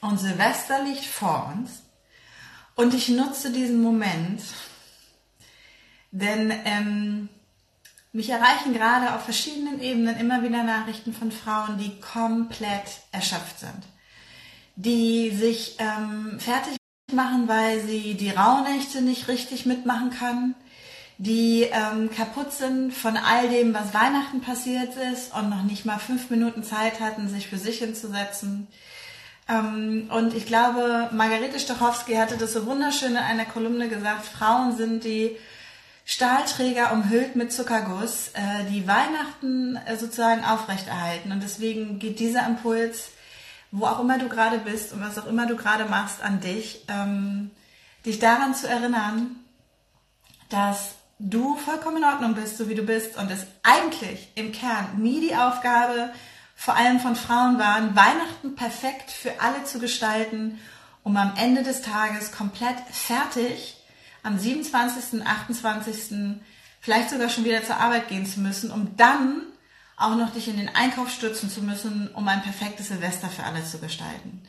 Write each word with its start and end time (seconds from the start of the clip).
und 0.00 0.18
Silvester 0.18 0.82
liegt 0.84 1.04
vor 1.04 1.52
uns. 1.54 1.82
Und 2.74 2.94
ich 2.94 3.08
nutze 3.08 3.50
diesen 3.50 3.82
Moment, 3.82 4.42
denn 6.12 6.52
ähm, 6.64 7.28
mich 8.12 8.30
erreichen 8.30 8.72
gerade 8.72 9.14
auf 9.14 9.24
verschiedenen 9.24 9.80
Ebenen 9.80 10.16
immer 10.16 10.42
wieder 10.42 10.62
Nachrichten 10.62 11.12
von 11.12 11.32
Frauen, 11.32 11.78
die 11.78 12.00
komplett 12.00 13.00
erschöpft 13.12 13.60
sind, 13.60 13.82
die 14.76 15.30
sich 15.30 15.76
ähm, 15.78 16.38
fertig 16.38 16.76
machen, 17.12 17.48
weil 17.48 17.80
sie 17.80 18.14
die 18.14 18.30
Rauhnächte 18.30 19.02
nicht 19.02 19.28
richtig 19.28 19.66
mitmachen 19.66 20.10
kann, 20.10 20.54
die 21.18 21.62
ähm, 21.62 22.10
kaputt 22.10 22.52
sind 22.52 22.92
von 22.92 23.16
all 23.16 23.48
dem, 23.48 23.74
was 23.74 23.92
Weihnachten 23.92 24.40
passiert 24.40 24.94
ist 25.12 25.34
und 25.34 25.50
noch 25.50 25.64
nicht 25.64 25.84
mal 25.84 25.98
fünf 25.98 26.30
Minuten 26.30 26.62
Zeit 26.62 27.00
hatten, 27.00 27.28
sich 27.28 27.48
für 27.48 27.58
sich 27.58 27.78
hinzusetzen, 27.78 28.68
und 29.48 30.34
ich 30.34 30.44
glaube, 30.44 31.08
Margarete 31.12 31.58
Stachowski 31.58 32.14
hatte 32.16 32.36
das 32.36 32.52
so 32.52 32.66
wunderschön 32.66 33.12
in 33.12 33.16
einer 33.16 33.46
Kolumne 33.46 33.88
gesagt, 33.88 34.26
Frauen 34.26 34.76
sind 34.76 35.04
die 35.04 35.36
Stahlträger 36.04 36.92
umhüllt 36.92 37.36
mit 37.36 37.52
Zuckerguss, 37.52 38.28
äh, 38.34 38.64
die 38.70 38.86
Weihnachten 38.86 39.76
äh, 39.76 39.96
sozusagen 39.96 40.44
aufrechterhalten. 40.44 41.32
Und 41.32 41.42
deswegen 41.42 41.98
geht 41.98 42.18
dieser 42.18 42.46
Impuls, 42.46 43.10
wo 43.70 43.86
auch 43.86 44.00
immer 44.00 44.18
du 44.18 44.28
gerade 44.28 44.58
bist 44.58 44.92
und 44.92 45.02
was 45.02 45.18
auch 45.18 45.26
immer 45.26 45.46
du 45.46 45.56
gerade 45.56 45.84
machst, 45.84 46.22
an 46.22 46.40
dich, 46.40 46.84
ähm, 46.88 47.50
dich 48.06 48.18
daran 48.18 48.54
zu 48.54 48.68
erinnern, 48.68 49.36
dass 50.48 50.94
du 51.18 51.56
vollkommen 51.56 51.98
in 51.98 52.04
Ordnung 52.04 52.34
bist, 52.34 52.56
so 52.58 52.68
wie 52.68 52.74
du 52.74 52.82
bist 52.82 53.16
und 53.18 53.30
es 53.30 53.46
eigentlich 53.62 54.30
im 54.34 54.52
Kern 54.52 54.98
nie 54.98 55.20
die 55.20 55.36
Aufgabe 55.36 56.10
vor 56.60 56.74
allem 56.74 56.98
von 56.98 57.14
Frauen 57.14 57.56
waren, 57.56 57.94
Weihnachten 57.94 58.56
perfekt 58.56 59.12
für 59.12 59.40
alle 59.40 59.62
zu 59.62 59.78
gestalten, 59.78 60.58
um 61.04 61.16
am 61.16 61.34
Ende 61.36 61.62
des 61.62 61.82
Tages 61.82 62.32
komplett 62.32 62.76
fertig 62.90 63.76
am 64.24 64.36
27., 64.36 65.24
28., 65.24 66.40
vielleicht 66.80 67.10
sogar 67.10 67.28
schon 67.28 67.44
wieder 67.44 67.62
zur 67.62 67.76
Arbeit 67.76 68.08
gehen 68.08 68.26
zu 68.26 68.40
müssen, 68.40 68.72
um 68.72 68.96
dann 68.96 69.42
auch 69.96 70.16
noch 70.16 70.32
dich 70.32 70.48
in 70.48 70.56
den 70.56 70.68
Einkauf 70.68 71.10
stürzen 71.10 71.48
zu 71.48 71.62
müssen, 71.62 72.08
um 72.12 72.26
ein 72.26 72.42
perfektes 72.42 72.88
Silvester 72.88 73.28
für 73.28 73.44
alle 73.44 73.64
zu 73.64 73.78
gestalten. 73.78 74.42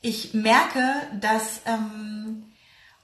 Ich 0.00 0.32
merke, 0.32 0.82
dass 1.20 1.60
ähm, 1.66 2.53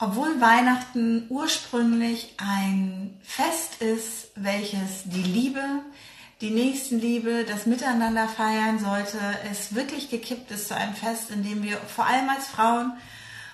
obwohl 0.01 0.41
Weihnachten 0.41 1.27
ursprünglich 1.29 2.35
ein 2.39 3.21
Fest 3.23 3.83
ist, 3.83 4.31
welches 4.35 5.05
die 5.05 5.23
Liebe, 5.23 5.63
die 6.41 6.51
Nächstenliebe, 6.51 7.45
das 7.45 7.67
Miteinander 7.67 8.27
feiern 8.27 8.79
sollte, 8.79 9.19
es 9.51 9.75
wirklich 9.75 10.09
gekippt 10.09 10.51
ist 10.51 10.69
zu 10.69 10.75
einem 10.75 10.95
Fest, 10.95 11.31
in 11.31 11.43
dem 11.43 11.63
wir 11.63 11.77
vor 11.77 12.07
allem 12.07 12.31
als 12.31 12.47
Frauen 12.47 12.95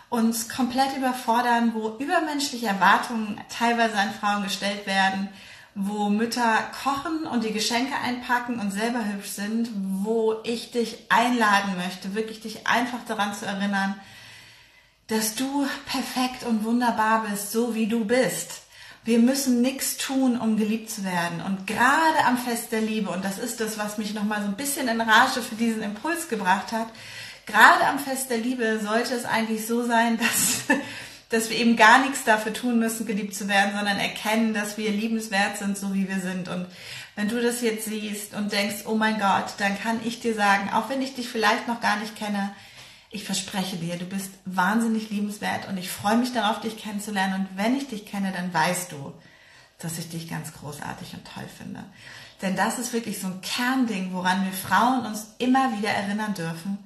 uns 0.09 0.49
komplett 0.49 0.97
überfordern, 0.97 1.73
wo 1.75 1.97
übermenschliche 1.99 2.69
Erwartungen 2.69 3.41
teilweise 3.49 3.97
an 3.99 4.15
Frauen 4.15 4.45
gestellt 4.45 4.87
werden, 4.87 5.29
wo 5.75 6.09
Mütter 6.09 6.59
kochen 6.85 7.27
und 7.27 7.43
die 7.43 7.53
Geschenke 7.53 7.95
einpacken 8.05 8.61
und 8.61 8.71
selber 8.71 9.05
hübsch 9.05 9.31
sind, 9.31 9.69
wo 9.75 10.37
ich 10.45 10.71
dich 10.71 11.11
einladen 11.11 11.77
möchte, 11.77 12.15
wirklich 12.15 12.41
dich 12.41 12.69
einfach 12.69 13.01
daran 13.09 13.35
zu 13.35 13.47
erinnern, 13.47 13.97
dass 15.09 15.35
du 15.35 15.67
perfekt 15.87 16.45
und 16.45 16.65
wunderbar 16.65 17.27
bist, 17.31 17.53
so 17.53 17.75
wie 17.75 17.87
du 17.87 18.05
bist. 18.05 18.63
Wir 19.05 19.21
müssen 19.21 19.63
nichts 19.63 19.99
tun, 19.99 20.37
um 20.37 20.57
geliebt 20.57 20.91
zu 20.91 21.05
werden. 21.05 21.41
Und 21.41 21.67
gerade 21.67 22.25
am 22.27 22.37
Fest 22.37 22.73
der 22.73 22.81
Liebe, 22.81 23.11
und 23.11 23.25
das 23.25 23.39
ist 23.39 23.61
das, 23.61 23.79
was 23.79 23.99
mich 23.99 24.15
nochmal 24.15 24.43
so 24.43 24.49
ein 24.49 24.57
bisschen 24.57 24.89
in 24.89 25.01
Rage 25.01 25.43
für 25.43 25.55
diesen 25.55 25.83
Impuls 25.83 26.29
gebracht 26.29 26.73
hat, 26.73 26.89
gerade 27.47 27.87
am 27.87 28.01
Fest 28.01 28.31
der 28.31 28.39
Liebe 28.39 28.81
sollte 28.83 29.15
es 29.15 29.25
eigentlich 29.25 29.65
so 29.65 29.87
sein, 29.87 30.19
dass, 30.69 30.79
dass 31.29 31.51
wir 31.51 31.57
eben 31.57 31.77
gar 31.77 32.01
nichts 32.01 32.25
dafür 32.25 32.53
tun 32.53 32.81
müssen, 32.81 33.07
geliebt 33.07 33.37
zu 33.37 33.47
werden, 33.47 33.77
sondern 33.77 33.99
erkennen, 33.99 34.55
dass 34.55 34.77
wir 34.77 34.91
liebenswert 34.91 35.57
sind, 35.57 35.79
so 35.79 35.95
wie 35.95 36.09
wir 36.09 36.19
sind. 36.19 36.49
Und 36.49 36.67
wenn 37.15 37.29
du 37.29 37.41
das 37.41 37.61
jetzt 37.61 37.85
siehst 37.85 38.35
und 38.35 38.51
denkst, 38.51 38.87
oh 38.87 38.97
mein 38.97 39.21
Gott, 39.21 39.55
dann 39.59 39.79
kann 39.81 40.01
ich 40.05 40.19
dir 40.19 40.35
sagen, 40.35 40.71
auch 40.73 40.89
wenn 40.89 41.01
ich 41.01 41.15
dich 41.15 41.29
vielleicht 41.29 41.69
noch 41.69 41.81
gar 41.81 42.01
nicht 42.01 42.17
kenne, 42.17 42.51
ich 43.17 43.25
verspreche 43.25 43.77
dir, 43.77 43.97
du 43.97 44.05
bist 44.05 44.31
wahnsinnig 44.45 45.11
liebenswert 45.11 45.69
und 45.69 45.79
ich 45.79 45.91
freue 45.91 46.17
mich 46.17 46.33
darauf, 46.33 46.61
dich 46.61 46.77
kennenzulernen. 46.77 47.47
Und 47.47 47.57
wenn 47.57 47.77
ich 47.77 47.89
dich 47.89 48.07
kenne, 48.07 48.31
dann 48.31 48.53
weißt 48.53 48.93
du, 48.93 49.13
dass 49.79 49.99
ich 49.99 50.09
dich 50.09 50.29
ganz 50.29 50.53
großartig 50.53 51.15
und 51.15 51.27
toll 51.27 51.49
finde. 51.59 51.83
Denn 52.43 52.55
das 52.55 52.79
ist 52.79 52.93
wirklich 52.93 53.19
so 53.19 53.27
ein 53.29 53.41
Kernding, 53.41 54.13
woran 54.13 54.45
wir 54.45 54.53
Frauen 54.53 55.07
uns 55.07 55.35
immer 55.39 55.77
wieder 55.77 55.91
erinnern 55.91 56.35
dürfen, 56.35 56.79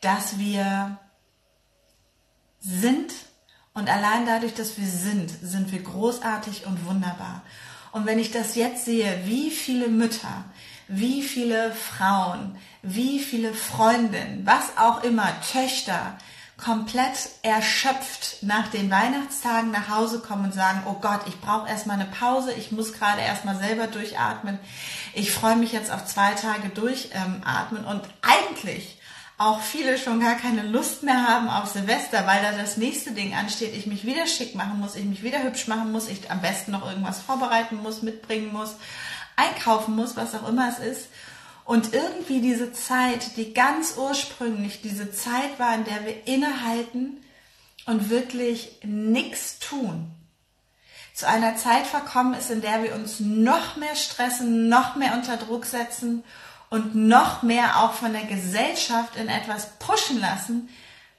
dass 0.00 0.38
wir 0.38 0.98
sind 2.60 3.12
und 3.72 3.88
allein 3.88 4.26
dadurch, 4.26 4.54
dass 4.54 4.76
wir 4.76 4.86
sind, 4.88 5.30
sind 5.30 5.70
wir 5.70 5.82
großartig 5.82 6.66
und 6.66 6.84
wunderbar. 6.84 7.42
Und 7.92 8.06
wenn 8.06 8.18
ich 8.18 8.30
das 8.30 8.54
jetzt 8.54 8.84
sehe, 8.84 9.20
wie 9.24 9.50
viele 9.50 9.88
Mütter, 9.88 10.44
wie 10.88 11.22
viele 11.22 11.72
Frauen, 11.72 12.56
wie 12.82 13.18
viele 13.18 13.52
Freundinnen, 13.52 14.42
was 14.44 14.76
auch 14.78 15.02
immer, 15.02 15.28
Töchter, 15.52 16.18
komplett 16.56 17.30
erschöpft 17.42 18.42
nach 18.42 18.68
den 18.68 18.90
Weihnachtstagen 18.90 19.70
nach 19.70 19.88
Hause 19.88 20.18
kommen 20.18 20.46
und 20.46 20.54
sagen, 20.54 20.82
oh 20.86 20.96
Gott, 21.00 21.20
ich 21.26 21.40
brauche 21.40 21.68
erstmal 21.68 22.00
eine 22.00 22.10
Pause, 22.10 22.52
ich 22.52 22.72
muss 22.72 22.92
gerade 22.92 23.20
erstmal 23.20 23.56
selber 23.56 23.86
durchatmen, 23.86 24.58
ich 25.14 25.30
freue 25.30 25.56
mich 25.56 25.72
jetzt 25.72 25.92
auf 25.92 26.04
zwei 26.04 26.32
Tage 26.34 26.68
durchatmen. 26.70 27.84
Und 27.84 28.02
eigentlich 28.22 28.97
auch 29.38 29.62
viele 29.62 29.98
schon 29.98 30.20
gar 30.20 30.34
keine 30.34 30.62
Lust 30.62 31.04
mehr 31.04 31.26
haben 31.26 31.48
auf 31.48 31.68
Silvester, 31.68 32.26
weil 32.26 32.42
da 32.42 32.52
das 32.52 32.76
nächste 32.76 33.12
Ding 33.12 33.34
ansteht, 33.34 33.74
ich 33.74 33.86
mich 33.86 34.04
wieder 34.04 34.26
schick 34.26 34.56
machen 34.56 34.80
muss, 34.80 34.96
ich 34.96 35.04
mich 35.04 35.22
wieder 35.22 35.42
hübsch 35.44 35.68
machen 35.68 35.92
muss, 35.92 36.08
ich 36.08 36.30
am 36.30 36.42
besten 36.42 36.72
noch 36.72 36.84
irgendwas 36.86 37.20
vorbereiten 37.20 37.76
muss, 37.76 38.02
mitbringen 38.02 38.52
muss 38.52 38.74
einkaufen 39.38 39.94
muss, 39.94 40.16
was 40.16 40.34
auch 40.34 40.48
immer 40.48 40.68
es 40.68 40.78
ist. 40.78 41.08
Und 41.64 41.94
irgendwie 41.94 42.40
diese 42.40 42.72
Zeit, 42.72 43.36
die 43.36 43.54
ganz 43.54 43.94
ursprünglich 43.96 44.80
diese 44.82 45.12
Zeit 45.12 45.58
war, 45.58 45.74
in 45.74 45.84
der 45.84 46.04
wir 46.04 46.26
innehalten 46.26 47.18
und 47.86 48.10
wirklich 48.10 48.80
nichts 48.82 49.58
tun, 49.58 50.10
zu 51.14 51.28
einer 51.28 51.56
Zeit 51.56 51.86
verkommen 51.86 52.34
ist, 52.34 52.50
in 52.50 52.62
der 52.62 52.82
wir 52.82 52.94
uns 52.94 53.20
noch 53.20 53.76
mehr 53.76 53.96
stressen, 53.96 54.68
noch 54.68 54.96
mehr 54.96 55.14
unter 55.14 55.36
Druck 55.36 55.66
setzen 55.66 56.24
und 56.70 56.94
noch 56.94 57.42
mehr 57.42 57.78
auch 57.82 57.92
von 57.94 58.12
der 58.12 58.24
Gesellschaft 58.24 59.16
in 59.16 59.28
etwas 59.28 59.78
pushen 59.78 60.20
lassen, 60.20 60.68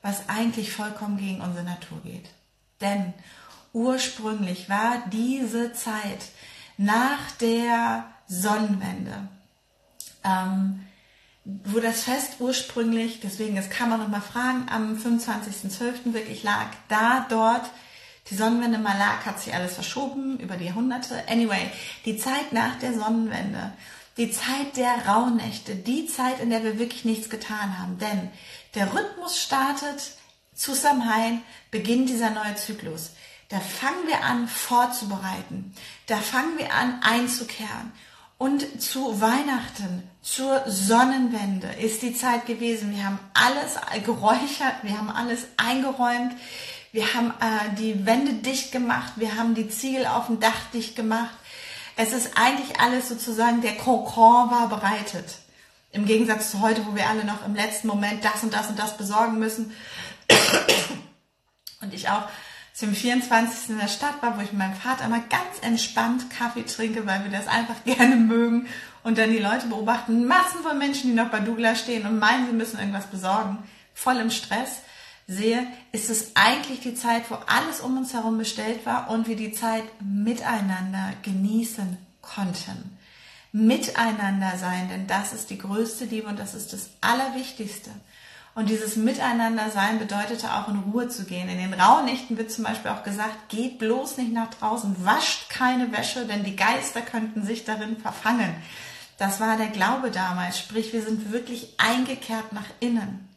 was 0.02 0.30
eigentlich 0.30 0.72
vollkommen 0.72 1.18
gegen 1.18 1.42
unsere 1.42 1.66
Natur 1.66 2.00
geht. 2.04 2.30
Denn 2.82 3.14
ursprünglich 3.74 4.70
war 4.70 5.04
diese 5.12 5.74
Zeit 5.74 6.30
nach 6.78 7.32
der 7.42 8.06
Sonnenwende, 8.28 9.28
ähm, 10.24 10.86
wo 11.44 11.80
das 11.80 12.04
Fest 12.04 12.36
ursprünglich, 12.40 13.20
deswegen, 13.22 13.56
das 13.56 13.70
kann 13.70 13.90
man 13.90 14.00
nochmal 14.00 14.22
fragen, 14.22 14.68
am 14.70 14.96
25.12. 14.96 16.14
wirklich 16.14 16.44
lag, 16.44 16.68
da 16.88 17.26
dort 17.28 17.70
die 18.30 18.36
Sonnenwende 18.36 18.78
mal 18.78 18.98
lag, 18.98 19.26
hat 19.26 19.40
sich 19.40 19.54
alles 19.54 19.74
verschoben 19.74 20.38
über 20.40 20.56
die 20.56 20.66
Jahrhunderte. 20.66 21.24
Anyway, 21.28 21.72
die 22.06 22.18
Zeit 22.18 22.54
nach 22.54 22.78
der 22.78 22.94
Sonnenwende, 22.94 23.74
die 24.20 24.32
Zeit 24.32 24.76
der 24.76 25.08
Rauhnächte, 25.08 25.76
die 25.76 26.06
Zeit, 26.06 26.42
in 26.42 26.50
der 26.50 26.64
wir 26.64 26.78
wirklich 26.78 27.06
nichts 27.06 27.30
getan 27.30 27.80
haben. 27.80 27.98
Denn 28.00 28.30
der 28.76 28.94
Rhythmus 28.94 29.42
startet 29.42 30.12
zu 30.54 30.74
Samhain, 30.76 31.42
beginnt 31.72 32.10
dieser 32.10 32.30
neue 32.30 32.56
Zyklus. 32.56 33.12
Da 33.48 33.62
fangen 33.62 34.08
wir 34.08 34.24
an 34.24 34.50
vorzubereiten. 34.50 35.74
Da 36.06 36.18
fangen 36.18 36.58
wir 36.58 36.74
an 36.74 37.02
einzukehren. 37.02 37.94
Und 38.38 38.82
zu 38.82 39.22
Weihnachten, 39.22 40.04
zur 40.22 40.64
Sonnenwende 40.68 41.68
ist 41.82 42.02
die 42.02 42.14
Zeit 42.14 42.46
gewesen. 42.46 42.92
Wir 42.92 43.06
haben 43.06 43.20
alles 43.34 43.76
geräuchert, 44.04 44.76
wir 44.84 44.98
haben 44.98 45.10
alles 45.10 45.48
eingeräumt, 45.56 46.34
wir 46.92 47.14
haben 47.14 47.32
äh, 47.40 47.76
die 47.78 48.06
Wände 48.06 48.34
dicht 48.34 48.72
gemacht, 48.72 49.14
wir 49.16 49.36
haben 49.36 49.56
die 49.56 49.70
Ziegel 49.70 50.08
auf 50.08 50.28
dem 50.28 50.40
Dach 50.40 50.70
dicht 50.74 50.96
gemacht. 50.96 51.36
Es 52.02 52.14
ist 52.14 52.38
eigentlich 52.38 52.80
alles 52.80 53.10
sozusagen, 53.10 53.60
der 53.60 53.76
Kokon 53.76 54.50
war 54.50 54.70
bereitet. 54.70 55.40
Im 55.92 56.06
Gegensatz 56.06 56.50
zu 56.50 56.62
heute, 56.62 56.88
wo 56.88 56.96
wir 56.96 57.10
alle 57.10 57.26
noch 57.26 57.46
im 57.46 57.56
letzten 57.56 57.90
Moment 57.90 58.24
das 58.24 58.42
und 58.42 58.54
das 58.54 58.70
und 58.70 58.80
das 58.80 58.96
besorgen 58.96 59.38
müssen. 59.38 59.74
Und 61.82 61.94
ich 61.94 62.10
auch 62.10 62.24
zum 62.74 62.94
24. 62.94 63.70
in 63.70 63.80
der 63.80 63.88
Stadt 63.88 64.22
war, 64.22 64.38
wo 64.38 64.42
ich 64.42 64.52
mit 64.52 64.60
meinem 64.60 64.76
Vater 64.76 65.06
immer 65.06 65.20
ganz 65.20 65.60
entspannt 65.62 66.30
Kaffee 66.30 66.64
trinke, 66.64 67.06
weil 67.06 67.24
wir 67.24 67.32
das 67.32 67.48
einfach 67.48 67.76
gerne 67.86 68.18
mögen 68.18 68.68
und 69.04 69.18
dann 69.18 69.32
die 69.32 69.40
Leute 69.40 69.68
beobachten, 69.68 70.26
Massen 70.26 70.62
von 70.62 70.78
Menschen, 70.78 71.10
die 71.10 71.16
noch 71.16 71.30
bei 71.30 71.40
Douglas 71.40 71.80
stehen 71.80 72.06
und 72.06 72.20
meinen, 72.20 72.48
sie 72.48 72.54
müssen 72.54 72.80
irgendwas 72.80 73.08
besorgen, 73.08 73.58
voll 73.94 74.18
im 74.18 74.30
Stress 74.30 74.82
sehe, 75.30 75.66
ist 75.92 76.10
es 76.10 76.36
eigentlich 76.36 76.82
die 76.82 76.96
Zeit, 76.96 77.30
wo 77.30 77.36
alles 77.46 77.82
um 77.82 77.98
uns 77.98 78.14
herum 78.14 78.40
bestellt 78.40 78.86
war 78.86 79.10
und 79.10 79.28
wir 79.28 79.36
die 79.36 79.52
Zeit 79.52 79.84
miteinander 80.02 81.14
genießen 81.22 81.98
konnten. 82.22 82.98
Miteinander 83.52 84.58
sein, 84.58 84.90
denn 84.90 85.08
das 85.08 85.34
ist 85.34 85.52
die 85.52 85.60
größte 85.60 86.06
Liebe 86.06 86.28
und 86.28 86.40
das 86.40 86.56
ist 86.56 86.74
das 86.74 86.90
Allerwichtigste. 87.02 87.92
Und 88.56 88.70
dieses 88.70 88.96
Miteinander-Sein 88.96 90.00
bedeutete 90.00 90.54
auch 90.54 90.68
in 90.68 90.80
Ruhe 90.80 91.08
zu 91.08 91.26
gehen. 91.26 91.48
In 91.48 91.60
den 91.60 91.74
Rauhnächten 91.74 92.38
wird 92.38 92.52
zum 92.52 92.66
Beispiel 92.66 92.92
auch 92.92 93.04
gesagt, 93.04 93.50
geht 93.50 93.78
bloß 93.78 94.18
nicht 94.18 94.34
nach 94.34 94.50
draußen, 94.50 95.06
wascht 95.06 95.50
keine 95.50 95.92
Wäsche, 95.92 96.26
denn 96.26 96.44
die 96.44 96.56
Geister 96.56 97.02
könnten 97.02 97.44
sich 97.44 97.64
darin 97.64 97.98
verfangen. 97.98 98.54
Das 99.18 99.40
war 99.40 99.58
der 99.58 99.68
Glaube 99.68 100.12
damals, 100.12 100.60
sprich 100.60 100.92
wir 100.92 101.04
sind 101.04 101.32
wirklich 101.32 101.76
eingekehrt 101.78 102.52
nach 102.52 102.66
innen. 102.80 103.29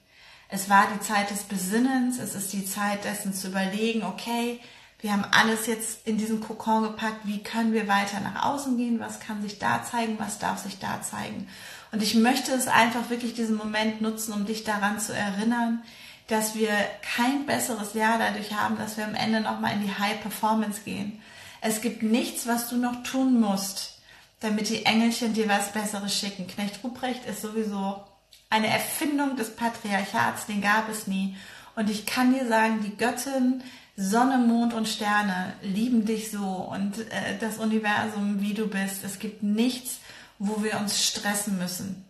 Es 0.54 0.68
war 0.68 0.86
die 0.94 1.00
Zeit 1.00 1.30
des 1.30 1.44
Besinnens, 1.44 2.18
es 2.18 2.34
ist 2.34 2.52
die 2.52 2.66
Zeit 2.66 3.04
dessen 3.04 3.32
zu 3.32 3.48
überlegen, 3.48 4.04
okay, 4.04 4.60
wir 5.00 5.10
haben 5.10 5.24
alles 5.32 5.66
jetzt 5.66 6.06
in 6.06 6.18
diesen 6.18 6.42
Kokon 6.42 6.82
gepackt, 6.82 7.20
wie 7.24 7.42
können 7.42 7.72
wir 7.72 7.88
weiter 7.88 8.20
nach 8.20 8.44
außen 8.44 8.76
gehen, 8.76 9.00
was 9.00 9.18
kann 9.18 9.40
sich 9.40 9.58
da 9.58 9.82
zeigen, 9.82 10.18
was 10.18 10.38
darf 10.38 10.58
sich 10.58 10.78
da 10.78 11.00
zeigen. 11.00 11.48
Und 11.90 12.02
ich 12.02 12.14
möchte 12.14 12.52
es 12.52 12.68
einfach 12.68 13.08
wirklich 13.08 13.32
diesen 13.32 13.56
Moment 13.56 14.02
nutzen, 14.02 14.34
um 14.34 14.44
dich 14.44 14.62
daran 14.62 15.00
zu 15.00 15.14
erinnern, 15.14 15.82
dass 16.28 16.54
wir 16.54 16.68
kein 17.16 17.46
besseres 17.46 17.94
Jahr 17.94 18.18
dadurch 18.18 18.52
haben, 18.52 18.76
dass 18.76 18.98
wir 18.98 19.06
am 19.06 19.14
Ende 19.14 19.40
nochmal 19.40 19.72
in 19.72 19.82
die 19.82 19.98
High 19.98 20.20
Performance 20.20 20.82
gehen. 20.84 21.22
Es 21.62 21.80
gibt 21.80 22.02
nichts, 22.02 22.46
was 22.46 22.68
du 22.68 22.76
noch 22.76 23.02
tun 23.04 23.40
musst, 23.40 24.00
damit 24.40 24.68
die 24.68 24.84
Engelchen 24.84 25.32
dir 25.32 25.48
was 25.48 25.72
Besseres 25.72 26.14
schicken. 26.14 26.46
Knecht 26.46 26.84
Ruprecht 26.84 27.24
ist 27.24 27.40
sowieso 27.40 28.04
eine 28.52 28.68
Erfindung 28.68 29.36
des 29.36 29.56
Patriarchats, 29.56 30.44
den 30.44 30.60
gab 30.60 30.90
es 30.90 31.06
nie. 31.06 31.36
Und 31.74 31.88
ich 31.88 32.04
kann 32.04 32.34
dir 32.34 32.46
sagen, 32.46 32.82
die 32.82 32.96
Göttin, 32.98 33.62
Sonne, 33.96 34.36
Mond 34.36 34.74
und 34.74 34.88
Sterne 34.88 35.54
lieben 35.62 36.04
dich 36.04 36.30
so 36.30 36.44
und 36.44 36.98
äh, 36.98 37.38
das 37.40 37.56
Universum, 37.56 38.42
wie 38.42 38.52
du 38.52 38.66
bist. 38.66 39.04
Es 39.04 39.18
gibt 39.18 39.42
nichts, 39.42 40.00
wo 40.38 40.62
wir 40.62 40.78
uns 40.78 41.06
stressen 41.06 41.56
müssen. 41.56 42.04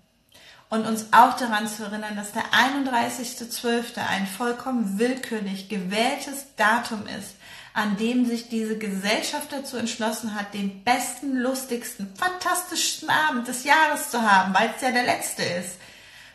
Und 0.68 0.84
uns 0.86 1.12
auch 1.12 1.36
daran 1.36 1.68
zu 1.68 1.84
erinnern, 1.84 2.16
dass 2.16 2.32
der 2.32 2.44
31.12. 2.46 3.98
ein 3.98 4.26
vollkommen 4.26 4.98
willkürlich 4.98 5.68
gewähltes 5.68 6.46
Datum 6.56 7.06
ist, 7.06 7.36
an 7.72 7.96
dem 7.98 8.26
sich 8.26 8.48
diese 8.48 8.78
Gesellschaft 8.78 9.52
dazu 9.52 9.76
entschlossen 9.76 10.34
hat, 10.34 10.54
den 10.54 10.82
besten, 10.82 11.36
lustigsten, 11.36 12.12
fantastischsten 12.16 13.10
Abend 13.10 13.46
des 13.46 13.64
Jahres 13.64 14.10
zu 14.10 14.22
haben, 14.22 14.54
weil 14.54 14.72
es 14.74 14.82
ja 14.82 14.90
der 14.90 15.04
letzte 15.04 15.42
ist, 15.42 15.76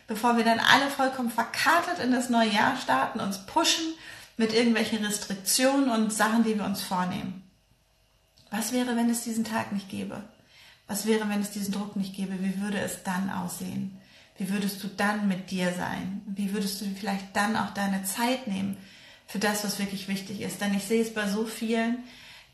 bevor 0.08 0.36
wir 0.36 0.44
dann 0.44 0.58
alle 0.58 0.90
vollkommen 0.90 1.30
verkartet 1.30 2.00
in 2.02 2.10
das 2.10 2.28
neue 2.30 2.50
Jahr 2.50 2.76
starten, 2.76 3.20
uns 3.20 3.46
pushen 3.46 3.94
mit 4.36 4.52
irgendwelchen 4.52 5.04
Restriktionen 5.04 5.90
und 5.90 6.12
Sachen, 6.12 6.42
die 6.42 6.56
wir 6.56 6.64
uns 6.64 6.82
vornehmen. 6.82 7.44
Was 8.50 8.72
wäre, 8.72 8.96
wenn 8.96 9.10
es 9.10 9.22
diesen 9.22 9.44
Tag 9.44 9.72
nicht 9.72 9.88
gäbe? 9.88 10.22
Was 10.86 11.06
wäre, 11.06 11.28
wenn 11.28 11.42
es 11.42 11.50
diesen 11.50 11.72
Druck 11.72 11.96
nicht 11.96 12.16
gäbe? 12.16 12.40
Wie 12.40 12.60
würde 12.60 12.78
es 12.78 13.02
dann 13.02 13.30
aussehen? 13.30 13.98
Wie 14.38 14.48
würdest 14.48 14.82
du 14.82 14.88
dann 14.88 15.28
mit 15.28 15.50
dir 15.50 15.72
sein? 15.74 16.22
Wie 16.26 16.54
würdest 16.54 16.80
du 16.80 16.86
vielleicht 16.98 17.36
dann 17.36 17.56
auch 17.56 17.74
deine 17.74 18.04
Zeit 18.04 18.46
nehmen 18.46 18.78
für 19.26 19.38
das, 19.38 19.64
was 19.64 19.78
wirklich 19.78 20.08
wichtig 20.08 20.40
ist? 20.40 20.60
Denn 20.62 20.72
ich 20.72 20.84
sehe 20.84 21.02
es 21.02 21.12
bei 21.12 21.28
so 21.28 21.44
vielen, 21.44 22.04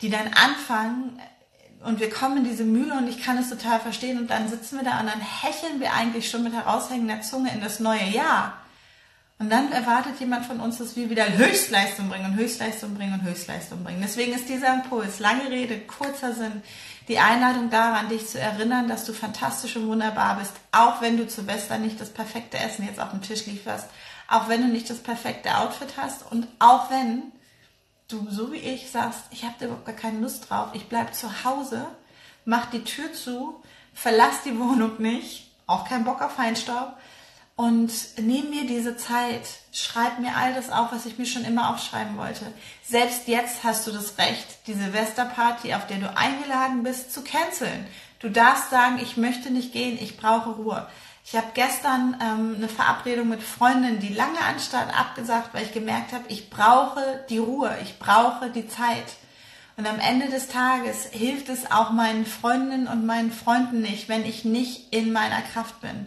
die 0.01 0.11
dann 0.11 0.33
anfangen 0.33 1.21
und 1.85 2.01
wir 2.01 2.11
kommen 2.11 2.39
in 2.39 2.45
diese 2.45 2.65
Mühle 2.65 2.95
und 2.95 3.09
ich 3.09 3.23
kann 3.23 3.39
es 3.39 3.51
total 3.51 3.79
verstehen 3.79 4.19
und 4.19 4.31
dann 4.31 4.49
sitzen 4.49 4.79
wir 4.79 4.85
da 4.85 5.01
und 5.01 5.07
dann 5.07 5.21
hecheln 5.21 5.81
wir 5.81 5.93
eigentlich 5.93 6.31
schon 6.31 6.43
mit 6.43 6.55
heraushängender 6.55 7.21
Zunge 7.21 7.53
in 7.53 7.61
das 7.61 7.79
neue 7.79 8.09
Jahr. 8.09 8.55
Und 9.39 9.51
dann 9.51 9.73
erwartet 9.73 10.19
jemand 10.21 10.47
von 10.47 10.61
uns, 10.61 10.79
dass 10.79 10.97
wir 10.97 11.11
wieder 11.11 11.37
Höchstleistung 11.37 12.09
bringen 12.09 12.27
und 12.27 12.37
Höchstleistung 12.37 12.95
bringen 12.95 13.15
und 13.15 13.25
Höchstleistung 13.25 13.83
bringen. 13.85 14.01
Deswegen 14.01 14.33
ist 14.33 14.49
dieser 14.49 14.73
Impuls, 14.73 15.19
lange 15.19 15.51
Rede, 15.51 15.81
kurzer 15.81 16.33
Sinn, 16.33 16.63
die 17.09 17.19
Einladung 17.19 17.69
daran, 17.69 18.09
dich 18.09 18.29
zu 18.29 18.41
erinnern, 18.41 18.89
dass 18.89 19.05
du 19.05 19.13
fantastisch 19.13 19.77
und 19.77 19.89
wunderbar 19.89 20.37
bist, 20.39 20.53
auch 20.73 21.03
wenn 21.03 21.19
du 21.19 21.27
zu 21.27 21.43
Silvester 21.43 21.79
nicht 21.79 22.01
das 22.01 22.11
perfekte 22.11 22.59
Essen 22.59 22.87
jetzt 22.87 23.01
auf 23.01 23.11
dem 23.11 23.21
Tisch 23.21 23.45
lieferst, 23.47 23.89
auch 24.29 24.49
wenn 24.49 24.63
du 24.63 24.69
nicht 24.69 24.89
das 24.89 24.99
perfekte 24.99 25.59
Outfit 25.59 25.95
hast 25.99 26.31
und 26.31 26.47
auch 26.61 26.91
wenn 26.91 27.25
du 28.09 28.27
so 28.31 28.53
wie 28.53 28.59
ich 28.59 28.91
sagst, 28.91 29.23
ich 29.31 29.45
habe 29.45 29.55
da 29.59 29.67
überhaupt 29.67 29.87
gar 29.87 29.95
keine 29.95 30.21
Lust 30.21 30.49
drauf, 30.49 30.69
ich 30.73 30.89
bleib 30.89 31.15
zu 31.15 31.45
Hause, 31.45 31.87
mach 32.45 32.67
die 32.67 32.85
Tür 32.85 33.13
zu, 33.13 33.63
verlass 33.93 34.43
die 34.45 34.59
Wohnung 34.59 35.01
nicht, 35.01 35.51
auch 35.67 35.89
kein 35.89 36.05
Bock 36.05 36.21
auf 36.21 36.33
Feinstaub 36.33 36.97
und 37.57 37.93
nimm 38.19 38.51
mir 38.51 38.67
diese 38.67 38.97
Zeit, 38.97 39.43
schreib 39.71 40.19
mir 40.19 40.37
all 40.37 40.55
das 40.55 40.71
auf, 40.71 40.93
was 40.93 41.07
ich 41.07 41.19
mir 41.19 41.27
schon 41.27 41.45
immer 41.45 41.71
aufschreiben 41.71 42.17
wollte. 42.17 42.47
Selbst 42.83 43.29
jetzt 43.29 43.63
hast 43.63 43.87
du 43.87 43.93
das 43.93 44.19
Recht, 44.19 44.67
die 44.67 44.75
Silvesterparty, 44.75 45.75
auf 45.75 45.87
der 45.87 45.99
du 45.99 46.17
eingeladen 46.17 46.83
bist, 46.83 47.13
zu 47.13 47.23
canceln. 47.23 47.87
Du 48.19 48.29
darfst 48.29 48.71
sagen, 48.71 48.99
ich 49.01 49.17
möchte 49.17 49.51
nicht 49.51 49.73
gehen, 49.73 49.99
ich 50.01 50.17
brauche 50.17 50.51
Ruhe. 50.51 50.89
Ich 51.27 51.35
habe 51.35 51.47
gestern 51.55 52.19
ähm, 52.21 52.57
eine 52.57 52.69
Verabredung 52.69 53.31
mit 53.31 53.43
Freundinnen, 53.43 53.99
die 53.99 54.13
lange 54.13 54.41
anstand, 54.41 54.93
abgesagt, 54.97 55.55
weil 55.55 55.65
ich 55.65 55.73
gemerkt 55.73 56.13
habe, 56.13 56.25
ich 56.29 56.51
brauche 56.51 57.25
die 57.31 57.39
Ruhe, 57.39 57.75
ich 57.83 57.99
brauche 57.99 58.51
die 58.51 58.69
Zeit. 58.69 59.15
Und 59.77 59.87
am 59.87 59.99
Ende 59.99 60.29
des 60.29 60.49
Tages 60.49 61.07
hilft 61.07 61.49
es 61.49 61.71
auch 61.73 61.91
meinen 61.91 62.27
Freundinnen 62.27 62.87
und 62.87 63.07
meinen 63.07 63.33
Freunden 63.33 63.81
nicht, 63.81 64.09
wenn 64.11 64.27
ich 64.27 64.45
nicht 64.45 64.93
in 64.93 65.13
meiner 65.13 65.41
Kraft 65.41 65.81
bin. 65.81 66.07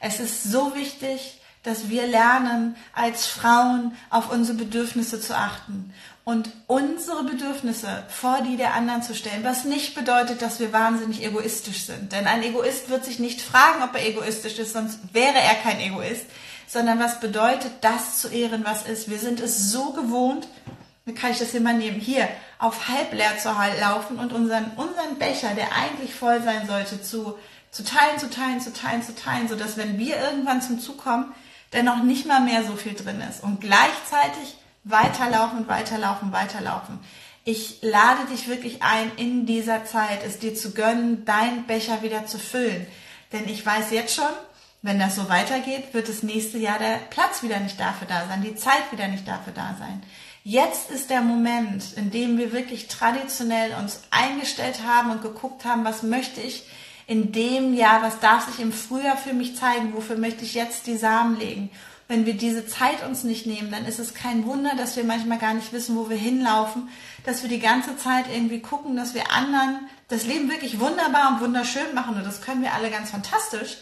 Es 0.00 0.18
ist 0.18 0.42
so 0.42 0.74
wichtig, 0.74 1.40
dass 1.62 1.88
wir 1.88 2.06
lernen, 2.06 2.76
als 2.92 3.26
Frauen 3.26 3.96
auf 4.10 4.32
unsere 4.32 4.58
Bedürfnisse 4.58 5.20
zu 5.20 5.36
achten 5.36 5.92
und 6.24 6.50
unsere 6.66 7.24
Bedürfnisse 7.24 8.04
vor 8.08 8.40
die 8.42 8.56
der 8.56 8.74
anderen 8.74 9.02
zu 9.02 9.14
stellen, 9.14 9.44
was 9.44 9.64
nicht 9.64 9.94
bedeutet, 9.94 10.42
dass 10.42 10.60
wir 10.60 10.72
wahnsinnig 10.72 11.24
egoistisch 11.24 11.86
sind. 11.86 12.12
Denn 12.12 12.26
ein 12.26 12.42
Egoist 12.42 12.90
wird 12.90 13.04
sich 13.04 13.18
nicht 13.18 13.40
fragen, 13.40 13.82
ob 13.82 13.94
er 13.94 14.06
egoistisch 14.06 14.58
ist, 14.58 14.72
sonst 14.72 14.98
wäre 15.12 15.38
er 15.38 15.54
kein 15.56 15.80
Egoist, 15.80 16.26
sondern 16.66 16.98
was 16.98 17.20
bedeutet, 17.20 17.72
das 17.80 18.18
zu 18.18 18.28
ehren, 18.28 18.64
was 18.64 18.86
ist. 18.86 19.10
Wir 19.10 19.18
sind 19.18 19.40
es 19.40 19.70
so 19.70 19.92
gewohnt, 19.92 20.48
wie 21.04 21.14
kann 21.14 21.32
ich 21.32 21.38
das 21.38 21.50
hier 21.50 21.60
mal 21.60 21.74
nehmen, 21.74 21.98
hier 21.98 22.28
auf 22.58 22.88
halb 22.88 23.12
leer 23.12 23.38
zu 23.38 23.48
laufen 23.80 24.18
und 24.18 24.32
unseren, 24.32 24.70
unseren 24.76 25.18
Becher, 25.18 25.54
der 25.54 25.74
eigentlich 25.74 26.14
voll 26.14 26.40
sein 26.42 26.66
sollte, 26.68 27.02
zu 27.02 27.36
zu 27.72 27.84
teilen, 27.84 28.18
zu 28.18 28.28
teilen, 28.28 28.60
zu 28.60 28.72
teilen, 28.72 29.02
zu 29.02 29.14
teilen, 29.14 29.48
so 29.48 29.56
dass 29.56 29.78
wenn 29.78 29.98
wir 29.98 30.20
irgendwann 30.20 30.60
zum 30.60 30.78
Zug 30.78 30.98
kommen, 30.98 31.32
dann 31.72 31.84
noch 31.86 32.02
nicht 32.02 32.26
mal 32.26 32.40
mehr 32.40 32.64
so 32.64 32.76
viel 32.76 32.94
drin 32.94 33.20
ist 33.28 33.42
und 33.42 33.60
gleichzeitig 33.60 34.56
weiterlaufen, 34.84 35.66
weiterlaufen, 35.68 36.32
weiterlaufen. 36.32 36.98
Ich 37.44 37.78
lade 37.82 38.26
dich 38.30 38.46
wirklich 38.46 38.82
ein, 38.82 39.10
in 39.16 39.46
dieser 39.46 39.84
Zeit 39.84 40.20
es 40.24 40.38
dir 40.38 40.54
zu 40.54 40.72
gönnen, 40.72 41.24
deinen 41.24 41.64
Becher 41.66 42.02
wieder 42.02 42.26
zu 42.26 42.38
füllen. 42.38 42.86
Denn 43.32 43.48
ich 43.48 43.64
weiß 43.64 43.90
jetzt 43.90 44.14
schon, 44.14 44.24
wenn 44.82 44.98
das 44.98 45.16
so 45.16 45.28
weitergeht, 45.28 45.92
wird 45.92 46.08
das 46.08 46.22
nächste 46.22 46.58
Jahr 46.58 46.78
der 46.78 46.98
Platz 47.10 47.42
wieder 47.42 47.58
nicht 47.58 47.80
dafür 47.80 48.06
da 48.06 48.26
sein, 48.28 48.42
die 48.42 48.54
Zeit 48.54 48.92
wieder 48.92 49.08
nicht 49.08 49.26
dafür 49.26 49.52
da 49.52 49.76
sein. 49.78 50.02
Jetzt 50.44 50.90
ist 50.90 51.10
der 51.10 51.20
Moment, 51.22 51.96
in 51.96 52.10
dem 52.10 52.36
wir 52.36 52.52
wirklich 52.52 52.88
traditionell 52.88 53.74
uns 53.80 54.02
eingestellt 54.10 54.80
haben 54.86 55.10
und 55.10 55.22
geguckt 55.22 55.64
haben, 55.64 55.84
was 55.84 56.02
möchte 56.02 56.40
ich 56.40 56.64
in 57.06 57.32
dem 57.32 57.74
Jahr, 57.74 58.02
was 58.02 58.20
darf 58.20 58.46
sich 58.46 58.60
im 58.60 58.72
Frühjahr 58.72 59.16
für 59.16 59.32
mich 59.32 59.56
zeigen, 59.56 59.94
wofür 59.94 60.16
möchte 60.16 60.44
ich 60.44 60.54
jetzt 60.54 60.86
die 60.86 60.96
Samen 60.96 61.38
legen. 61.38 61.70
Wenn 62.08 62.26
wir 62.26 62.34
diese 62.34 62.66
Zeit 62.66 63.06
uns 63.06 63.24
nicht 63.24 63.46
nehmen, 63.46 63.70
dann 63.70 63.86
ist 63.86 63.98
es 63.98 64.12
kein 64.12 64.44
Wunder, 64.44 64.72
dass 64.76 64.96
wir 64.96 65.04
manchmal 65.04 65.38
gar 65.38 65.54
nicht 65.54 65.72
wissen, 65.72 65.96
wo 65.96 66.10
wir 66.10 66.16
hinlaufen, 66.16 66.88
dass 67.24 67.42
wir 67.42 67.48
die 67.48 67.60
ganze 67.60 67.96
Zeit 67.96 68.26
irgendwie 68.32 68.60
gucken, 68.60 68.96
dass 68.96 69.14
wir 69.14 69.32
anderen 69.32 69.88
das 70.08 70.26
Leben 70.26 70.50
wirklich 70.50 70.78
wunderbar 70.78 71.30
und 71.32 71.40
wunderschön 71.40 71.94
machen 71.94 72.16
und 72.16 72.24
das 72.24 72.42
können 72.42 72.62
wir 72.62 72.74
alle 72.74 72.90
ganz 72.90 73.10
fantastisch, 73.10 73.78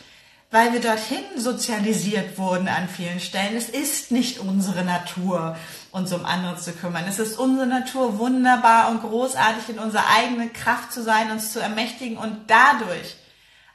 weil 0.50 0.72
wir 0.72 0.80
dorthin 0.80 1.24
sozialisiert 1.36 2.36
wurden 2.36 2.66
an 2.66 2.88
vielen 2.88 3.20
Stellen. 3.20 3.56
Es 3.56 3.68
ist 3.68 4.10
nicht 4.10 4.40
unsere 4.40 4.84
Natur, 4.84 5.56
uns 5.92 6.12
um 6.12 6.24
andere 6.24 6.56
zu 6.56 6.72
kümmern. 6.72 7.04
Es 7.08 7.20
ist 7.20 7.38
unsere 7.38 7.66
Natur, 7.66 8.18
wunderbar 8.18 8.90
und 8.90 9.00
großartig 9.00 9.68
in 9.68 9.78
unserer 9.78 10.08
eigenen 10.08 10.52
Kraft 10.52 10.92
zu 10.92 11.02
sein, 11.02 11.30
uns 11.30 11.52
zu 11.52 11.60
ermächtigen 11.60 12.16
und 12.16 12.48
dadurch 12.48 13.16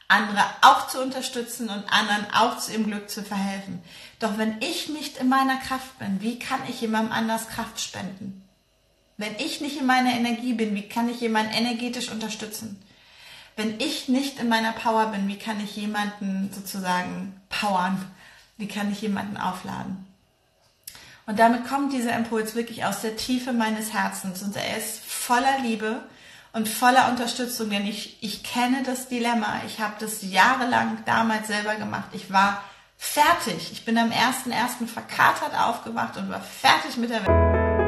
andere 0.07 0.43
auch 0.61 0.87
zu 0.87 1.01
unterstützen 1.01 1.69
und 1.69 1.83
anderen 1.91 2.27
auch 2.33 2.59
zu 2.59 2.73
ihrem 2.73 2.87
Glück 2.87 3.09
zu 3.09 3.23
verhelfen. 3.23 3.81
Doch 4.19 4.37
wenn 4.37 4.57
ich 4.59 4.89
nicht 4.89 5.17
in 5.17 5.29
meiner 5.29 5.57
Kraft 5.57 5.97
bin, 5.97 6.21
wie 6.21 6.39
kann 6.39 6.59
ich 6.69 6.81
jemandem 6.81 7.13
anders 7.13 7.47
Kraft 7.47 7.79
spenden? 7.79 8.43
Wenn 9.17 9.35
ich 9.37 9.61
nicht 9.61 9.79
in 9.79 9.85
meiner 9.85 10.11
Energie 10.11 10.53
bin, 10.53 10.75
wie 10.75 10.89
kann 10.89 11.09
ich 11.09 11.21
jemanden 11.21 11.53
energetisch 11.53 12.11
unterstützen? 12.11 12.81
Wenn 13.55 13.79
ich 13.79 14.09
nicht 14.09 14.39
in 14.39 14.49
meiner 14.49 14.73
Power 14.73 15.07
bin, 15.07 15.27
wie 15.27 15.39
kann 15.39 15.63
ich 15.63 15.75
jemanden 15.77 16.51
sozusagen 16.53 17.39
powern? 17.49 18.03
Wie 18.57 18.67
kann 18.67 18.91
ich 18.91 19.01
jemanden 19.01 19.37
aufladen? 19.37 20.05
Und 21.25 21.39
damit 21.39 21.67
kommt 21.67 21.93
dieser 21.93 22.15
Impuls 22.15 22.53
wirklich 22.53 22.85
aus 22.85 23.01
der 23.01 23.15
Tiefe 23.15 23.53
meines 23.53 23.93
Herzens 23.93 24.43
und 24.43 24.55
er 24.55 24.77
ist 24.77 25.03
voller 25.03 25.59
Liebe 25.59 26.03
und 26.53 26.67
voller 26.67 27.09
Unterstützung, 27.09 27.69
denn 27.69 27.87
ich, 27.87 28.17
ich 28.21 28.43
kenne 28.43 28.83
das 28.83 29.07
Dilemma. 29.07 29.61
Ich 29.65 29.79
habe 29.79 29.95
das 29.99 30.21
jahrelang 30.21 30.99
damals 31.05 31.47
selber 31.47 31.75
gemacht. 31.75 32.09
Ich 32.11 32.31
war 32.31 32.61
fertig. 32.97 33.71
Ich 33.71 33.85
bin 33.85 33.97
am 33.97 34.11
1.1. 34.11 34.87
verkatert 34.87 35.57
aufgewacht 35.57 36.17
und 36.17 36.29
war 36.29 36.41
fertig 36.41 36.97
mit 36.97 37.09
der 37.09 37.25
Welt. 37.25 37.84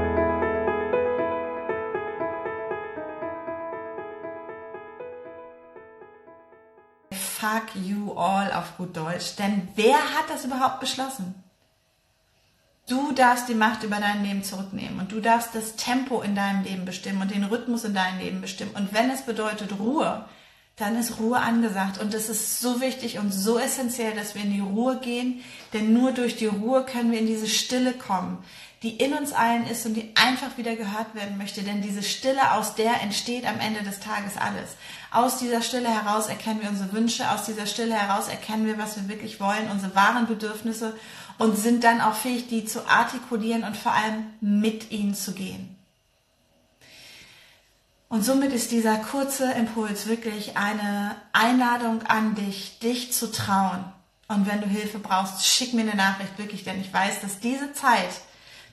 Fuck 7.39 7.75
you 7.75 8.13
all 8.13 8.51
auf 8.51 8.77
gut 8.77 8.97
Deutsch. 8.97 9.35
Denn 9.35 9.67
wer 9.75 9.95
hat 9.95 10.29
das 10.29 10.43
überhaupt 10.43 10.79
beschlossen? 10.79 11.35
Du 12.89 13.11
darfst 13.11 13.47
die 13.47 13.53
Macht 13.53 13.83
über 13.83 13.97
dein 13.97 14.23
Leben 14.23 14.43
zurücknehmen 14.43 14.99
und 14.99 15.11
du 15.11 15.19
darfst 15.19 15.53
das 15.53 15.75
Tempo 15.75 16.21
in 16.21 16.35
deinem 16.35 16.63
Leben 16.63 16.85
bestimmen 16.85 17.21
und 17.21 17.31
den 17.31 17.43
Rhythmus 17.43 17.83
in 17.83 17.93
deinem 17.93 18.19
Leben 18.19 18.41
bestimmen. 18.41 18.71
Und 18.75 18.93
wenn 18.93 19.11
es 19.11 19.23
bedeutet 19.23 19.77
Ruhe, 19.77 20.25
dann 20.77 20.95
ist 20.95 21.19
Ruhe 21.19 21.37
angesagt. 21.37 21.99
Und 21.99 22.13
es 22.13 22.29
ist 22.29 22.59
so 22.59 22.81
wichtig 22.81 23.19
und 23.19 23.31
so 23.31 23.59
essentiell, 23.59 24.15
dass 24.15 24.35
wir 24.35 24.43
in 24.43 24.53
die 24.53 24.61
Ruhe 24.61 24.99
gehen, 24.99 25.41
denn 25.73 25.93
nur 25.93 26.13
durch 26.13 26.37
die 26.37 26.45
Ruhe 26.45 26.85
können 26.85 27.11
wir 27.11 27.19
in 27.19 27.27
diese 27.27 27.47
Stille 27.47 27.93
kommen, 27.93 28.43
die 28.83 28.97
in 28.97 29.13
uns 29.13 29.33
allen 29.33 29.65
ist 29.65 29.85
und 29.85 29.95
die 29.95 30.11
einfach 30.15 30.57
wieder 30.57 30.75
gehört 30.75 31.15
werden 31.15 31.37
möchte. 31.37 31.63
Denn 31.63 31.81
diese 31.81 32.03
Stille, 32.03 32.51
aus 32.53 32.75
der 32.75 33.01
entsteht 33.01 33.45
am 33.47 33.59
Ende 33.59 33.81
des 33.81 33.99
Tages 33.99 34.37
alles. 34.37 34.75
Aus 35.11 35.37
dieser 35.39 35.61
Stille 35.61 35.89
heraus 35.89 36.27
erkennen 36.27 36.61
wir 36.61 36.69
unsere 36.69 36.93
Wünsche, 36.93 37.31
aus 37.31 37.45
dieser 37.45 37.65
Stille 37.65 37.95
heraus 37.95 38.27
erkennen 38.27 38.67
wir, 38.67 38.77
was 38.77 38.95
wir 38.97 39.07
wirklich 39.07 39.39
wollen, 39.39 39.71
unsere 39.71 39.95
wahren 39.95 40.27
Bedürfnisse 40.27 40.95
und 41.37 41.57
sind 41.57 41.83
dann 41.83 42.01
auch 42.01 42.13
fähig, 42.13 42.47
die 42.47 42.65
zu 42.65 42.87
artikulieren 42.87 43.63
und 43.63 43.75
vor 43.75 43.93
allem 43.93 44.27
mit 44.41 44.91
ihnen 44.91 45.15
zu 45.15 45.33
gehen. 45.33 45.75
Und 48.09 48.23
somit 48.23 48.53
ist 48.53 48.71
dieser 48.71 48.97
kurze 48.97 49.51
Impuls 49.51 50.07
wirklich 50.07 50.55
eine 50.55 51.15
Einladung 51.33 52.03
an 52.03 52.35
dich, 52.35 52.79
dich 52.79 53.11
zu 53.11 53.31
trauen. 53.31 53.83
Und 54.29 54.47
wenn 54.47 54.61
du 54.61 54.67
Hilfe 54.67 54.99
brauchst, 54.99 55.45
schick 55.45 55.73
mir 55.73 55.81
eine 55.81 55.95
Nachricht 55.95 56.37
wirklich, 56.37 56.63
denn 56.63 56.79
ich 56.79 56.93
weiß, 56.93 57.21
dass 57.21 57.39
diese 57.39 57.73
Zeit 57.73 58.09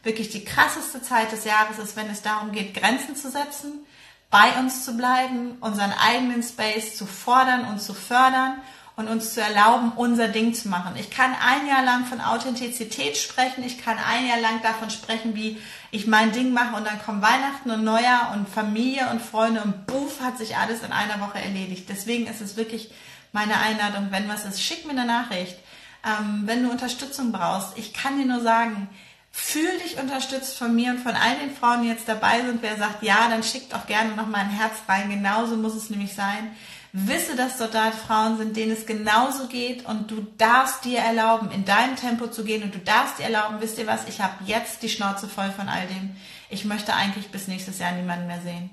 wirklich 0.04 0.30
die 0.30 0.44
krasseste 0.44 1.02
Zeit 1.02 1.32
des 1.32 1.44
Jahres 1.44 1.78
ist, 1.78 1.96
wenn 1.96 2.11
es 2.11 2.23
darum 2.23 2.52
geht, 2.52 2.75
Grenzen 2.75 3.16
zu 3.16 3.30
setzen, 3.30 3.84
bei 4.30 4.58
uns 4.58 4.84
zu 4.84 4.96
bleiben, 4.96 5.56
unseren 5.61 5.92
eigenen 5.92 6.42
Space 6.42 6.96
zu 6.96 7.06
fordern 7.06 7.64
und 7.66 7.80
zu 7.80 7.94
fördern 7.94 8.61
und 8.96 9.08
uns 9.08 9.34
zu 9.34 9.40
erlauben, 9.40 9.92
unser 9.96 10.28
Ding 10.28 10.54
zu 10.54 10.68
machen. 10.68 10.94
Ich 10.96 11.11
kann 11.11 11.34
ein 11.34 11.66
Jahr 11.66 11.84
lang 11.84 12.04
von 12.04 12.20
Authentizität 12.20 13.16
sprechen, 13.16 13.64
ich 13.64 13.78
kann 13.78 13.99
ein 13.99 14.26
Jahr 14.26 14.40
lang 14.40 14.62
davon 14.62 14.90
sprechen, 14.90 15.34
wie 15.34 15.58
ich 15.90 16.06
mein 16.06 16.32
Ding 16.32 16.52
mache 16.52 16.76
und 16.76 16.87
dann 16.87 17.02
kommen 17.02 17.23
Weihnachten 17.23 17.70
und 17.70 17.82
Neujahr 17.82 18.32
und 18.34 18.49
Familie 18.49 19.08
und 19.11 19.20
Freunde 19.20 19.62
und 19.62 19.87
buff 19.87 20.20
hat 20.20 20.38
sich 20.38 20.56
alles 20.56 20.82
in 20.82 20.92
einer 20.92 21.20
Woche 21.20 21.38
erledigt. 21.38 21.88
Deswegen 21.88 22.26
ist 22.26 22.40
es 22.40 22.56
wirklich 22.56 22.90
meine 23.32 23.58
Einladung, 23.58 24.08
wenn 24.11 24.28
was 24.28 24.44
ist, 24.44 24.62
schick 24.62 24.84
mir 24.84 24.92
eine 24.92 25.06
Nachricht. 25.06 25.58
Ähm, 26.06 26.42
wenn 26.44 26.62
du 26.62 26.70
Unterstützung 26.70 27.32
brauchst, 27.32 27.76
ich 27.76 27.92
kann 27.94 28.18
dir 28.18 28.26
nur 28.26 28.42
sagen, 28.42 28.88
fühl 29.37 29.79
dich 29.81 29.99
unterstützt 29.99 30.57
von 30.57 30.76
mir 30.76 30.93
und 30.93 31.00
von 31.00 31.17
all 31.17 31.37
den 31.41 31.57
Frauen, 31.57 31.83
die 31.83 31.88
jetzt 31.88 32.09
dabei 32.09 32.43
sind. 32.43 32.62
Wer 32.62 32.76
sagt 32.76 33.03
ja, 33.03 33.29
dann 33.29 33.43
schickt 33.43 33.75
auch 33.75 33.87
gerne 33.87 34.14
noch 34.14 34.29
mal 34.29 34.38
ein 34.38 34.49
Herz 34.49 34.75
rein. 34.88 35.11
Genauso 35.11 35.57
muss 35.57 35.75
es 35.75 35.91
nämlich 35.91 36.14
sein. 36.14 36.53
Wisse, 36.93 37.35
dass 37.35 37.59
dort 37.59 37.75
da 37.75 37.91
Frauen 37.91 38.38
sind, 38.38 38.57
denen 38.57 38.71
es 38.71 38.87
genauso 38.87 39.49
geht 39.49 39.87
und 39.87 40.09
du 40.12 40.25
darfst 40.38 40.85
dir 40.85 41.00
erlauben, 41.00 41.50
in 41.50 41.64
deinem 41.64 41.97
Tempo 41.97 42.29
zu 42.29 42.45
gehen 42.45 42.62
und 42.62 42.76
du 42.76 42.79
darfst 42.79 43.19
dir 43.19 43.25
erlauben, 43.25 43.57
wisst 43.59 43.76
ihr 43.79 43.88
was, 43.88 44.07
ich 44.07 44.21
habe 44.21 44.45
jetzt 44.47 44.85
die 44.85 44.88
Schnauze 44.88 45.26
voll 45.26 45.50
von 45.50 45.69
all 45.69 45.88
dem. 45.88 46.14
Ich 46.49 46.64
möchte 46.64 46.95
eigentlich 46.95 47.33
bis 47.33 47.49
nächstes 47.49 47.81
Jahr 47.81 47.91
niemanden 47.91 48.29
mehr 48.29 48.41
sehen. 48.41 48.71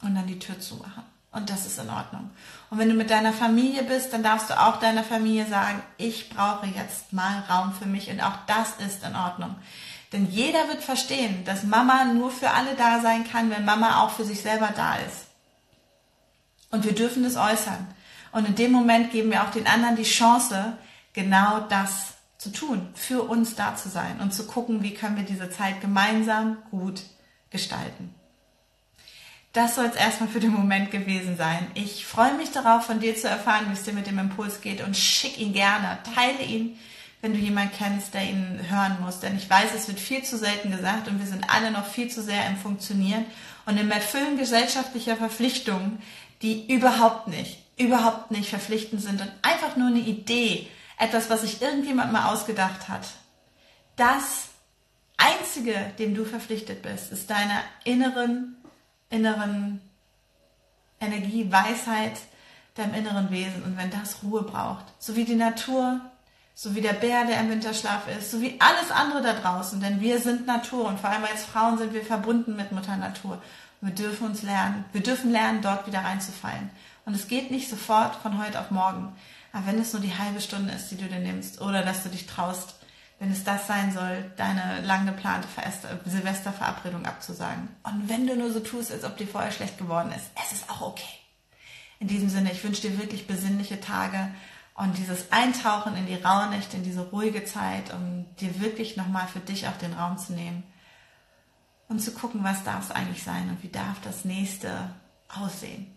Und 0.00 0.14
dann 0.14 0.28
die 0.28 0.38
Tür 0.38 0.60
zumachen. 0.60 1.02
Und 1.30 1.50
das 1.50 1.66
ist 1.66 1.78
in 1.78 1.90
Ordnung. 1.90 2.30
Und 2.70 2.78
wenn 2.78 2.88
du 2.88 2.94
mit 2.94 3.10
deiner 3.10 3.32
Familie 3.32 3.82
bist, 3.82 4.12
dann 4.12 4.22
darfst 4.22 4.48
du 4.48 4.58
auch 4.58 4.80
deiner 4.80 5.04
Familie 5.04 5.46
sagen, 5.46 5.82
ich 5.98 6.30
brauche 6.30 6.66
jetzt 6.66 7.12
mal 7.12 7.44
Raum 7.48 7.72
für 7.74 7.86
mich 7.86 8.10
und 8.10 8.20
auch 8.20 8.36
das 8.46 8.72
ist 8.86 9.04
in 9.04 9.14
Ordnung. 9.14 9.54
Denn 10.12 10.30
jeder 10.30 10.68
wird 10.68 10.82
verstehen, 10.82 11.44
dass 11.44 11.64
Mama 11.64 12.06
nur 12.06 12.30
für 12.30 12.50
alle 12.50 12.74
da 12.76 13.00
sein 13.00 13.28
kann, 13.30 13.50
wenn 13.50 13.66
Mama 13.66 14.02
auch 14.02 14.10
für 14.10 14.24
sich 14.24 14.40
selber 14.40 14.70
da 14.74 14.96
ist. 14.96 15.26
Und 16.70 16.84
wir 16.84 16.94
dürfen 16.94 17.22
das 17.22 17.36
äußern. 17.36 17.86
Und 18.32 18.46
in 18.46 18.54
dem 18.54 18.72
Moment 18.72 19.10
geben 19.10 19.30
wir 19.30 19.42
auch 19.42 19.50
den 19.50 19.66
anderen 19.66 19.96
die 19.96 20.02
Chance, 20.04 20.78
genau 21.12 21.60
das 21.60 22.14
zu 22.38 22.50
tun, 22.50 22.88
für 22.94 23.22
uns 23.22 23.54
da 23.54 23.76
zu 23.76 23.88
sein 23.88 24.20
und 24.20 24.32
zu 24.32 24.46
gucken, 24.46 24.82
wie 24.82 24.94
können 24.94 25.16
wir 25.16 25.24
diese 25.24 25.50
Zeit 25.50 25.80
gemeinsam 25.80 26.58
gut 26.70 27.02
gestalten. 27.50 28.14
Das 29.58 29.74
soll 29.74 29.86
es 29.86 29.96
erstmal 29.96 30.28
für 30.28 30.38
den 30.38 30.52
Moment 30.52 30.92
gewesen 30.92 31.36
sein. 31.36 31.66
Ich 31.74 32.06
freue 32.06 32.32
mich 32.34 32.52
darauf, 32.52 32.84
von 32.84 33.00
dir 33.00 33.16
zu 33.16 33.26
erfahren, 33.26 33.66
wie 33.68 33.72
es 33.72 33.82
dir 33.82 33.92
mit 33.92 34.06
dem 34.06 34.20
Impuls 34.20 34.60
geht 34.60 34.80
und 34.86 34.96
schick 34.96 35.36
ihn 35.36 35.52
gerne, 35.52 35.98
teile 36.14 36.44
ihn, 36.44 36.78
wenn 37.22 37.32
du 37.32 37.40
jemanden 37.40 37.74
kennst, 37.76 38.14
der 38.14 38.22
ihn 38.22 38.60
hören 38.70 38.98
muss. 39.00 39.18
Denn 39.18 39.36
ich 39.36 39.50
weiß, 39.50 39.70
es 39.74 39.88
wird 39.88 39.98
viel 39.98 40.22
zu 40.22 40.38
selten 40.38 40.70
gesagt 40.70 41.08
und 41.08 41.18
wir 41.18 41.26
sind 41.26 41.52
alle 41.52 41.72
noch 41.72 41.86
viel 41.86 42.08
zu 42.08 42.22
sehr 42.22 42.46
im 42.46 42.56
Funktionieren 42.56 43.24
und 43.66 43.78
im 43.78 43.90
Erfüllen 43.90 44.38
gesellschaftlicher 44.38 45.16
Verpflichtungen, 45.16 46.00
die 46.40 46.72
überhaupt 46.72 47.26
nicht, 47.26 47.58
überhaupt 47.76 48.30
nicht 48.30 48.50
verpflichtend 48.50 49.02
sind 49.02 49.20
und 49.20 49.32
einfach 49.42 49.76
nur 49.76 49.88
eine 49.88 49.98
Idee, 49.98 50.68
etwas, 51.00 51.30
was 51.30 51.40
sich 51.40 51.60
irgendjemand 51.60 52.12
mal 52.12 52.32
ausgedacht 52.32 52.88
hat. 52.88 53.08
Das 53.96 54.50
Einzige, 55.16 55.74
dem 55.98 56.14
du 56.14 56.24
verpflichtet 56.24 56.82
bist, 56.82 57.10
ist 57.10 57.28
deiner 57.28 57.60
inneren, 57.82 58.54
inneren 59.10 59.80
Energie, 61.00 61.50
Weisheit, 61.50 62.18
deinem 62.74 62.94
inneren 62.94 63.30
Wesen. 63.30 63.62
Und 63.62 63.76
wenn 63.76 63.90
das 63.90 64.22
Ruhe 64.22 64.42
braucht, 64.42 64.84
so 64.98 65.16
wie 65.16 65.24
die 65.24 65.34
Natur, 65.34 66.00
so 66.54 66.74
wie 66.74 66.80
der 66.80 66.92
Bär, 66.92 67.24
der 67.24 67.40
im 67.40 67.50
Winterschlaf 67.50 68.08
ist, 68.18 68.30
so 68.30 68.40
wie 68.40 68.60
alles 68.60 68.90
andere 68.90 69.22
da 69.22 69.34
draußen, 69.34 69.80
denn 69.80 70.00
wir 70.00 70.20
sind 70.20 70.46
Natur 70.46 70.86
und 70.86 70.98
vor 70.98 71.10
allem 71.10 71.24
als 71.24 71.44
Frauen 71.44 71.78
sind 71.78 71.94
wir 71.94 72.04
verbunden 72.04 72.56
mit 72.56 72.72
Mutter 72.72 72.96
Natur. 72.96 73.40
Wir 73.80 73.92
dürfen 73.92 74.26
uns 74.26 74.42
lernen, 74.42 74.84
wir 74.92 75.02
dürfen 75.02 75.30
lernen, 75.30 75.62
dort 75.62 75.86
wieder 75.86 76.00
reinzufallen. 76.00 76.70
Und 77.04 77.14
es 77.14 77.28
geht 77.28 77.52
nicht 77.52 77.70
sofort 77.70 78.16
von 78.16 78.44
heute 78.44 78.60
auf 78.60 78.72
morgen. 78.72 79.12
Aber 79.52 79.66
wenn 79.66 79.80
es 79.80 79.92
nur 79.92 80.02
die 80.02 80.18
halbe 80.18 80.40
Stunde 80.40 80.72
ist, 80.72 80.90
die 80.90 80.96
du 80.96 81.06
dir 81.06 81.20
nimmst, 81.20 81.60
oder 81.60 81.82
dass 81.82 82.02
du 82.02 82.08
dich 82.08 82.26
traust, 82.26 82.74
wenn 83.18 83.32
es 83.32 83.44
das 83.44 83.66
sein 83.66 83.92
soll, 83.92 84.30
deine 84.36 84.80
lang 84.82 85.06
geplante 85.06 85.48
Silvesterverabredung 86.04 87.04
abzusagen. 87.04 87.68
Und 87.82 88.08
wenn 88.08 88.26
du 88.26 88.36
nur 88.36 88.52
so 88.52 88.60
tust, 88.60 88.92
als 88.92 89.04
ob 89.04 89.16
dir 89.16 89.26
vorher 89.26 89.50
schlecht 89.50 89.78
geworden 89.78 90.12
ist, 90.12 90.30
es 90.44 90.52
ist 90.52 90.70
auch 90.70 90.82
okay. 90.82 91.02
In 91.98 92.06
diesem 92.06 92.28
Sinne, 92.28 92.52
ich 92.52 92.62
wünsche 92.62 92.82
dir 92.82 92.98
wirklich 92.98 93.26
besinnliche 93.26 93.80
Tage 93.80 94.30
und 94.74 94.96
dieses 94.96 95.32
Eintauchen 95.32 95.96
in 95.96 96.06
die 96.06 96.14
Rauhnächte, 96.14 96.76
in 96.76 96.84
diese 96.84 97.10
ruhige 97.10 97.44
Zeit, 97.44 97.92
um 97.92 98.26
dir 98.36 98.60
wirklich 98.60 98.96
nochmal 98.96 99.26
für 99.26 99.40
dich 99.40 99.66
auch 99.66 99.76
den 99.78 99.94
Raum 99.94 100.16
zu 100.16 100.32
nehmen 100.32 100.62
und 101.88 101.98
zu 102.00 102.12
gucken, 102.12 102.44
was 102.44 102.62
darf 102.62 102.84
es 102.84 102.90
eigentlich 102.92 103.24
sein 103.24 103.48
und 103.50 103.62
wie 103.64 103.68
darf 103.68 104.00
das 104.04 104.24
nächste 104.24 104.90
aussehen. 105.28 105.92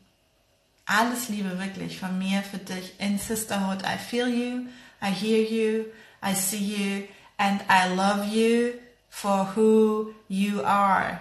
Alles 0.87 1.29
Liebe 1.29 1.59
wirklich 1.59 1.99
von 1.99 2.17
mir 2.17 2.41
für 2.41 2.57
dich 2.57 2.99
in 2.99 3.19
Sisterhood. 3.19 3.83
I 3.83 3.99
feel 3.99 4.27
you, 4.27 4.67
I 5.01 5.11
hear 5.13 5.43
you, 5.43 5.85
I 6.21 6.33
see 6.33 6.57
you 6.57 7.07
and 7.37 7.61
I 7.69 7.93
love 7.95 8.27
you 8.27 8.73
for 9.09 9.55
who 9.55 10.13
you 10.27 10.63
are. 10.63 11.19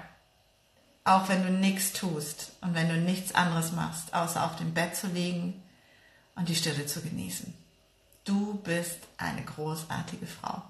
Auch 1.05 1.29
wenn 1.29 1.43
du 1.43 1.51
nichts 1.51 1.93
tust 1.93 2.53
und 2.61 2.75
wenn 2.75 2.89
du 2.89 2.97
nichts 2.97 3.35
anderes 3.35 3.73
machst, 3.73 4.13
außer 4.15 4.45
auf 4.45 4.57
dem 4.57 4.75
Bett 4.75 4.95
zu 4.95 5.07
liegen 5.09 5.63
und 6.37 6.49
die 6.49 6.55
Stille 6.55 6.87
zu 6.87 7.01
genießen. 7.01 7.55
Du 8.25 8.55
bist 8.63 8.99
eine 9.17 9.43
großartige 9.43 10.27
Frau. 10.27 10.63